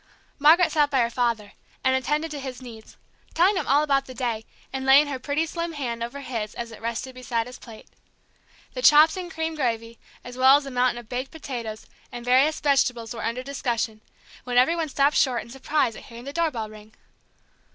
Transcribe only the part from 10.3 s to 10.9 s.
well as a